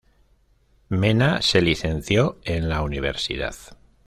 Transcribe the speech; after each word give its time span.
Mena 0.89 1.43
se 1.43 1.61
licenció 1.61 2.39
en 2.43 2.69
la 2.69 2.81
universidad. 2.81 3.53